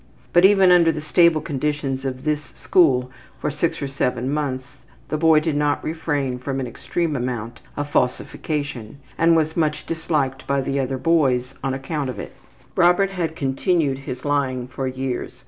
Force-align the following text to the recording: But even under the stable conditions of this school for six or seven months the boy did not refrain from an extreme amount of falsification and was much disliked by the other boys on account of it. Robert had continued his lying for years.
But 0.33 0.45
even 0.45 0.71
under 0.71 0.91
the 0.91 0.99
stable 0.99 1.41
conditions 1.41 2.05
of 2.05 2.23
this 2.23 2.41
school 2.41 3.11
for 3.37 3.51
six 3.51 3.83
or 3.83 3.87
seven 3.87 4.31
months 4.33 4.79
the 5.09 5.15
boy 5.19 5.39
did 5.41 5.55
not 5.55 5.83
refrain 5.83 6.39
from 6.39 6.59
an 6.59 6.65
extreme 6.65 7.15
amount 7.15 7.59
of 7.77 7.91
falsification 7.91 8.97
and 9.15 9.35
was 9.35 9.55
much 9.55 9.85
disliked 9.85 10.47
by 10.47 10.59
the 10.59 10.79
other 10.79 10.97
boys 10.97 11.53
on 11.63 11.75
account 11.75 12.09
of 12.09 12.17
it. 12.17 12.35
Robert 12.75 13.11
had 13.11 13.35
continued 13.35 13.99
his 13.99 14.25
lying 14.25 14.65
for 14.67 14.87
years. 14.87 15.33